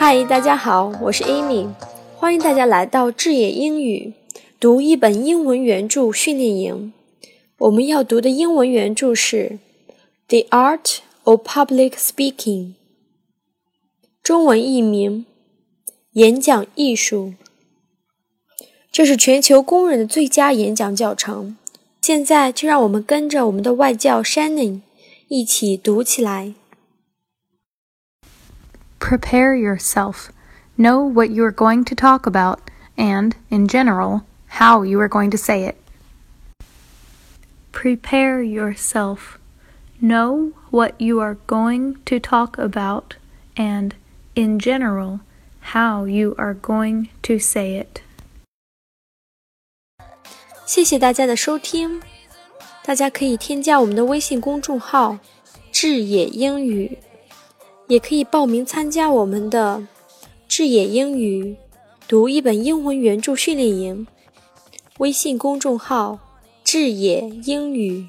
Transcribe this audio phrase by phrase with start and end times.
[0.00, 1.66] 嗨，大家好，我是 Amy，
[2.14, 4.12] 欢迎大家来到智野英语
[4.60, 6.92] 读一本英文原著训练营。
[7.58, 9.58] 我们要读的英文原著是
[10.46, 12.36] 《The Art of Public Speaking》，
[14.22, 15.26] 中文译名
[16.12, 17.34] 《演讲艺术》。
[18.92, 21.56] 这是全球公认的最佳演讲教程。
[22.00, 24.82] 现在就让我们跟着我们的外教 Shannon
[25.26, 26.54] 一起读起来。
[29.07, 30.31] Prepare yourself.
[30.77, 32.59] Know what you are going to talk about
[32.97, 35.75] and, in general, how you are going to say it.
[37.71, 39.37] Prepare yourself.
[39.99, 43.15] Know what you are going to talk about
[43.55, 43.93] and,
[44.35, 45.21] in general,
[45.73, 48.01] how you are going to say it.
[50.65, 52.01] 谢谢大家的收听，
[52.83, 55.19] 大家可以添加我们的微信公众号“
[55.71, 56.97] 智野英语”。
[57.88, 59.82] 也可以报名参加我们的
[60.46, 61.56] 智野英语
[62.06, 64.06] 读一本英文原著训练营，
[64.98, 66.18] 微信公众号
[66.62, 68.06] “智野英语”。